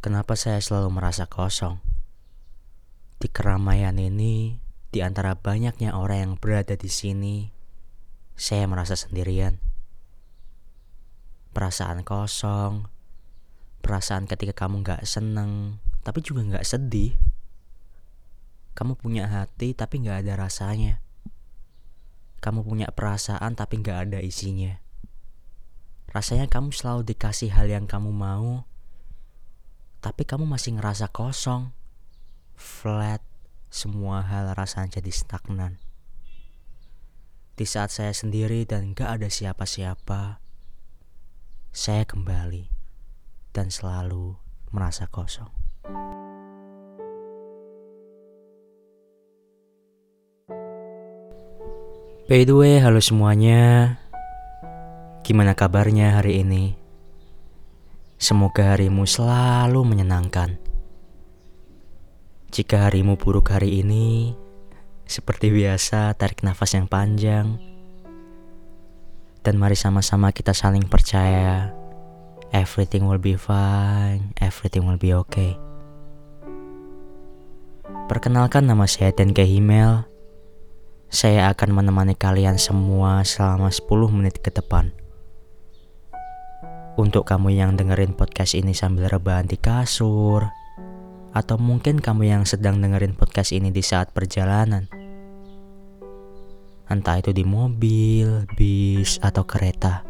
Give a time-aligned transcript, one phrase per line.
[0.00, 1.76] Kenapa saya selalu merasa kosong?
[3.20, 4.56] Di keramaian ini,
[4.88, 7.52] di antara banyaknya orang yang berada di sini,
[8.32, 9.60] saya merasa sendirian.
[11.52, 12.88] Perasaan kosong,
[13.84, 17.12] perasaan ketika kamu gak seneng, tapi juga gak sedih.
[18.72, 21.04] Kamu punya hati tapi gak ada rasanya.
[22.40, 24.80] Kamu punya perasaan tapi gak ada isinya.
[26.08, 28.64] Rasanya kamu selalu dikasih hal yang kamu mau,
[30.00, 31.76] tapi kamu masih ngerasa kosong,
[32.56, 33.20] flat,
[33.68, 35.76] semua hal rasanya jadi stagnan.
[37.52, 40.40] Di saat saya sendiri dan gak ada siapa-siapa,
[41.68, 42.72] saya kembali
[43.52, 44.40] dan selalu
[44.72, 45.52] merasa kosong.
[52.24, 54.00] By the way, halo semuanya.
[55.20, 56.79] Gimana kabarnya hari ini?
[58.20, 60.60] Semoga harimu selalu menyenangkan.
[62.52, 64.36] Jika harimu buruk hari ini,
[65.08, 67.56] seperti biasa, tarik nafas yang panjang,
[69.40, 71.72] dan mari sama-sama kita saling percaya.
[72.52, 75.56] Everything will be fine, everything will be okay.
[78.04, 80.04] Perkenalkan nama saya Denke Himel.
[81.08, 84.92] Saya akan menemani kalian semua selama 10 menit ke depan.
[87.00, 90.52] Untuk kamu yang dengerin podcast ini sambil rebahan di kasur,
[91.32, 94.84] atau mungkin kamu yang sedang dengerin podcast ini di saat perjalanan,
[96.92, 100.04] entah itu di mobil, bis, atau kereta.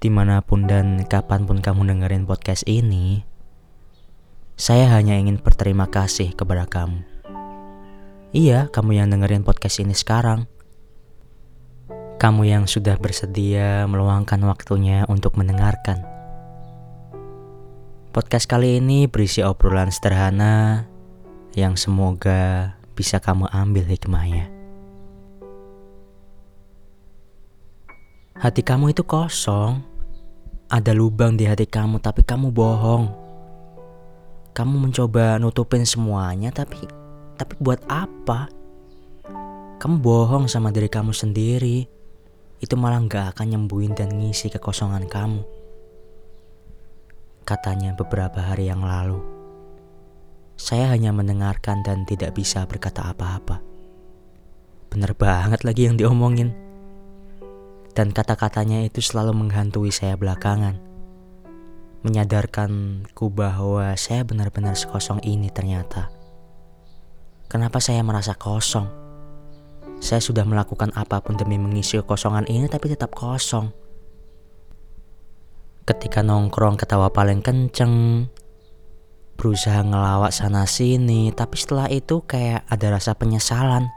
[0.00, 3.20] Di mana pun dan kapan pun kamu dengerin podcast ini,
[4.56, 7.04] saya hanya ingin berterima kasih kepada kamu.
[8.32, 10.48] Iya, kamu yang dengerin podcast ini sekarang.
[12.20, 16.04] Kamu yang sudah bersedia meluangkan waktunya untuk mendengarkan.
[18.12, 20.84] Podcast kali ini berisi obrolan sederhana
[21.56, 24.52] yang semoga bisa kamu ambil hikmahnya.
[28.36, 29.80] Hati kamu itu kosong.
[30.68, 33.08] Ada lubang di hati kamu tapi kamu bohong.
[34.52, 36.84] Kamu mencoba nutupin semuanya tapi
[37.40, 38.52] tapi buat apa?
[39.80, 41.99] Kamu bohong sama diri kamu sendiri
[42.60, 45.40] itu malah gak akan nyembuhin dan ngisi kekosongan kamu.
[47.48, 49.18] Katanya beberapa hari yang lalu,
[50.60, 53.64] saya hanya mendengarkan dan tidak bisa berkata apa-apa.
[54.92, 56.52] Bener banget lagi yang diomongin.
[57.96, 60.76] Dan kata-katanya itu selalu menghantui saya belakangan.
[62.04, 66.12] Menyadarkanku bahwa saya benar-benar sekosong ini ternyata.
[67.48, 68.99] Kenapa saya merasa kosong?
[70.00, 73.68] Saya sudah melakukan apa pun demi mengisi kekosongan ini tapi tetap kosong.
[75.84, 78.24] Ketika nongkrong ketawa paling kenceng,
[79.36, 83.92] berusaha ngelawak sana sini, tapi setelah itu kayak ada rasa penyesalan.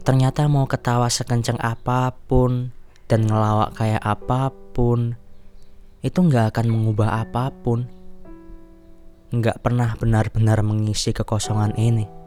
[0.00, 2.72] Ternyata mau ketawa sekenceng apa pun
[3.04, 5.12] dan ngelawak kayak apa pun,
[6.00, 7.84] itu nggak akan mengubah apa pun.
[9.28, 12.19] Nggak pernah benar-benar mengisi kekosongan ini.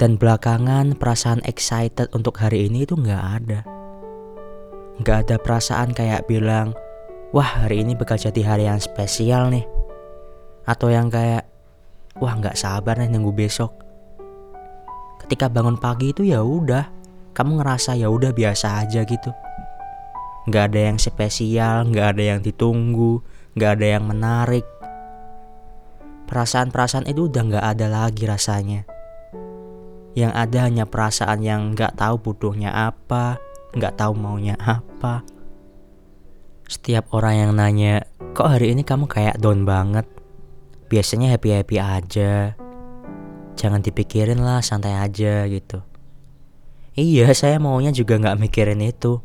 [0.00, 3.60] Dan belakangan perasaan excited untuk hari ini itu nggak ada.
[5.04, 6.72] Nggak ada perasaan kayak bilang,
[7.36, 9.64] wah hari ini bakal jadi hari yang spesial nih.
[10.64, 11.44] Atau yang kayak,
[12.16, 13.72] wah nggak sabar nih nunggu besok.
[15.20, 16.88] Ketika bangun pagi itu ya udah,
[17.36, 19.30] kamu ngerasa ya udah biasa aja gitu.
[20.48, 23.20] Nggak ada yang spesial, nggak ada yang ditunggu,
[23.54, 24.64] nggak ada yang menarik.
[26.32, 28.91] Perasaan-perasaan itu udah nggak ada lagi rasanya
[30.12, 33.40] yang ada hanya perasaan yang nggak tahu butuhnya apa,
[33.72, 35.24] nggak tahu maunya apa.
[36.68, 40.08] Setiap orang yang nanya, kok hari ini kamu kayak down banget?
[40.88, 42.56] Biasanya happy-happy aja.
[43.56, 45.84] Jangan dipikirin lah, santai aja gitu.
[46.92, 49.20] Iya, saya maunya juga nggak mikirin itu.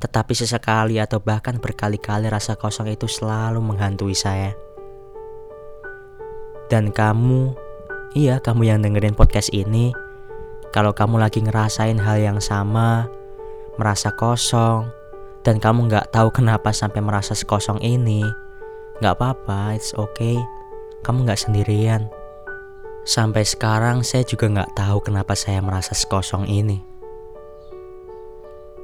[0.00, 4.52] Tetapi sesekali atau bahkan berkali-kali rasa kosong itu selalu menghantui saya.
[6.68, 7.52] Dan kamu
[8.10, 9.94] Iya, kamu yang dengerin podcast ini,
[10.74, 13.06] kalau kamu lagi ngerasain hal yang sama,
[13.78, 14.90] merasa kosong,
[15.46, 18.26] dan kamu nggak tahu kenapa sampai merasa sekosong ini,
[18.98, 20.34] nggak apa-apa, it's okay.
[21.06, 22.10] Kamu nggak sendirian.
[23.06, 26.82] Sampai sekarang saya juga nggak tahu kenapa saya merasa sekosong ini.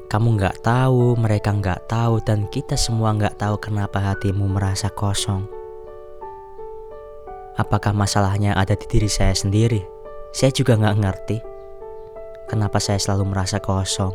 [0.06, 5.56] Kamu nggak tahu, mereka nggak tahu, dan kita semua nggak tahu kenapa hatimu merasa kosong.
[7.56, 9.81] Apakah masalahnya ada di diri saya sendiri?
[10.29, 11.38] Saya juga nggak ngerti.
[12.53, 14.12] Kenapa saya selalu merasa kosong?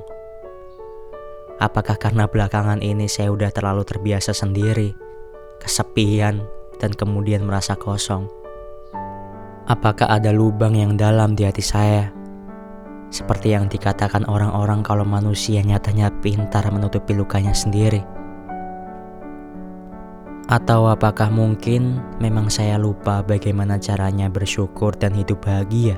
[1.58, 4.94] Apakah karena belakangan ini saya udah terlalu terbiasa sendiri,
[5.58, 6.46] kesepian,
[6.78, 8.30] dan kemudian merasa kosong?
[9.66, 12.14] Apakah ada lubang yang dalam di hati saya?
[13.10, 18.21] Seperti yang dikatakan orang-orang kalau manusia nyatanya pintar menutupi lukanya sendiri.
[20.52, 25.96] Atau apakah mungkin memang saya lupa bagaimana caranya bersyukur dan hidup bahagia?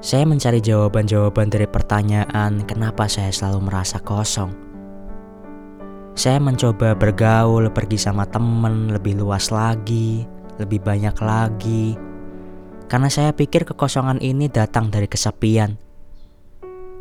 [0.00, 4.56] Saya mencari jawaban-jawaban dari pertanyaan kenapa saya selalu merasa kosong.
[6.16, 10.24] Saya mencoba bergaul, pergi sama temen lebih luas lagi,
[10.56, 12.00] lebih banyak lagi.
[12.88, 15.76] Karena saya pikir kekosongan ini datang dari kesepian.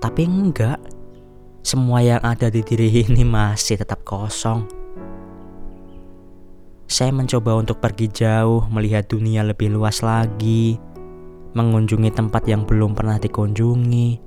[0.04, 0.84] Tapi enggak.
[1.64, 4.83] Semua yang ada di diri ini masih tetap kosong.
[6.94, 10.78] Saya mencoba untuk pergi jauh, melihat dunia lebih luas lagi,
[11.58, 14.22] mengunjungi tempat yang belum pernah dikunjungi.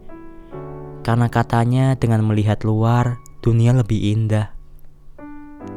[1.07, 4.51] Karena katanya dengan melihat luar, dunia lebih indah.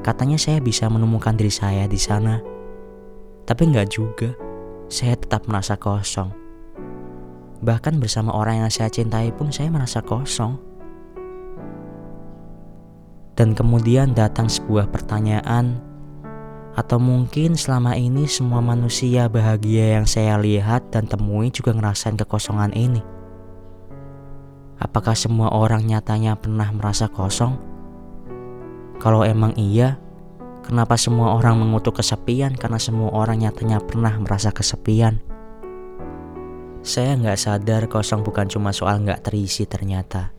[0.01, 2.41] Katanya saya bisa menemukan diri saya di sana.
[3.45, 4.33] Tapi nggak juga.
[4.89, 6.33] Saya tetap merasa kosong.
[7.61, 10.57] Bahkan bersama orang yang saya cintai pun saya merasa kosong.
[13.37, 15.85] Dan kemudian datang sebuah pertanyaan
[16.77, 22.73] atau mungkin selama ini semua manusia bahagia yang saya lihat dan temui juga ngerasain kekosongan
[22.77, 23.01] ini.
[24.79, 27.59] Apakah semua orang nyatanya pernah merasa kosong?
[28.99, 29.99] Kalau emang iya,
[30.63, 35.19] kenapa semua orang mengutuk kesepian karena semua orang nyatanya pernah merasa kesepian?
[36.79, 40.31] Saya nggak sadar kosong bukan cuma soal nggak terisi ternyata.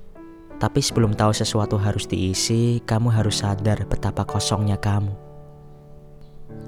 [0.57, 5.30] Tapi sebelum tahu sesuatu harus diisi, kamu harus sadar betapa kosongnya kamu.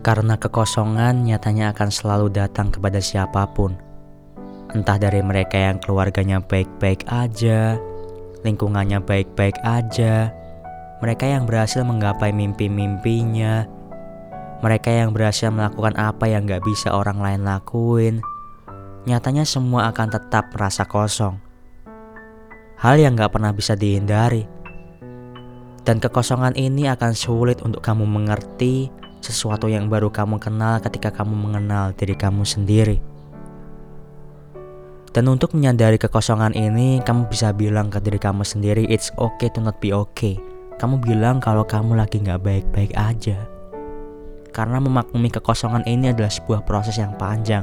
[0.02, 3.78] Karena kekosongan nyatanya akan selalu datang kepada siapa pun.
[4.74, 7.78] Entah dari mereka yang keluarganya baik-baik aja,
[8.42, 10.34] lingkungannya baik-baik aja,
[10.98, 13.66] mereka yang berhasil menggapai mimpi-mimpinya,
[14.62, 18.22] mereka yang berhasil melakukan apa yang gak bisa orang lain lakuin,
[19.06, 21.38] nyatanya semua akan tetap merasa kosong.
[22.78, 24.46] Hal yang gak pernah bisa dihindari.
[25.82, 31.32] Dan kekosongan ini akan sulit untuk kamu mengerti sesuatu yang baru kamu kenal ketika kamu
[31.32, 32.98] mengenal diri kamu sendiri.
[35.12, 39.60] Dan untuk menyadari kekosongan ini, kamu bisa bilang ke diri kamu sendiri, it's okay to
[39.60, 40.40] not be okay.
[40.80, 43.44] Kamu bilang kalau kamu lagi gak baik-baik aja.
[44.50, 47.62] Karena memaklumi kekosongan ini adalah sebuah proses yang panjang.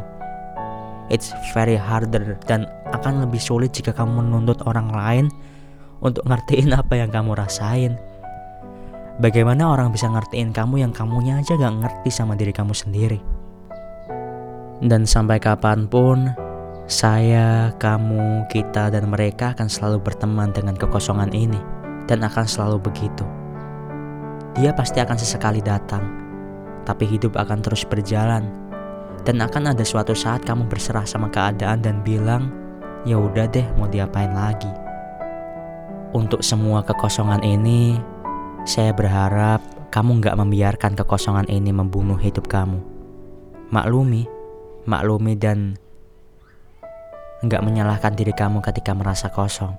[1.10, 5.26] It's very harder dan akan lebih sulit jika kamu menuntut orang lain
[6.06, 7.98] untuk ngertiin apa yang kamu rasain.
[9.20, 13.20] Bagaimana orang bisa ngertiin kamu yang kamunya aja gak ngerti sama diri kamu sendiri?
[14.80, 16.32] Dan sampai kapan pun,
[16.88, 21.60] saya, kamu, kita, dan mereka akan selalu berteman dengan kekosongan ini,
[22.08, 23.28] dan akan selalu begitu.
[24.56, 26.08] Dia pasti akan sesekali datang,
[26.88, 28.48] tapi hidup akan terus berjalan,
[29.28, 32.56] dan akan ada suatu saat kamu berserah sama keadaan dan bilang,
[33.04, 34.72] "Ya udah deh, mau diapain lagi?"
[36.16, 38.00] Untuk semua kekosongan ini,
[38.68, 42.84] saya berharap kamu nggak membiarkan kekosongan ini membunuh hidup kamu.
[43.72, 44.28] Maklumi,
[44.84, 45.80] maklumi dan
[47.40, 49.72] nggak menyalahkan diri kamu ketika merasa kosong.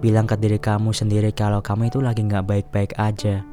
[0.00, 3.44] Bilang ke diri kamu sendiri kalau kamu itu lagi nggak baik-baik aja.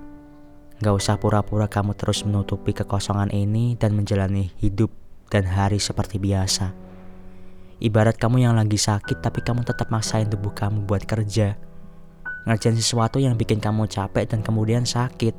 [0.80, 4.90] Nggak usah pura-pura kamu terus menutupi kekosongan ini dan menjalani hidup
[5.28, 6.72] dan hari seperti biasa.
[7.84, 11.69] Ibarat kamu yang lagi sakit tapi kamu tetap maksain tubuh kamu buat kerja
[12.48, 15.36] ngerjain sesuatu yang bikin kamu capek dan kemudian sakit.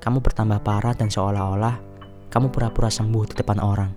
[0.00, 1.94] Kamu bertambah parah dan seolah-olah
[2.34, 3.94] kamu pura-pura sembuh di depan orang.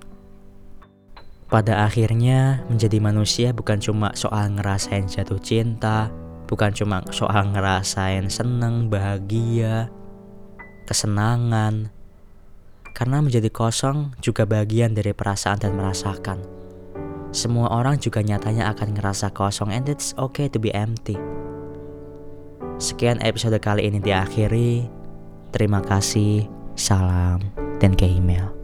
[1.47, 6.11] Pada akhirnya, menjadi manusia bukan cuma soal ngerasain jatuh cinta,
[6.45, 9.87] bukan cuma soal ngerasain seneng, bahagia,
[10.85, 11.89] kesenangan.
[12.91, 16.43] Karena menjadi kosong juga bagian dari perasaan dan merasakan.
[17.31, 21.15] Semua orang juga nyatanya akan ngerasa kosong and it's okay to be empty.
[22.77, 24.85] Sekian episode kali ini diakhiri.
[25.49, 26.45] Terima kasih,
[26.77, 27.41] salam,
[27.81, 28.56] dan ke email.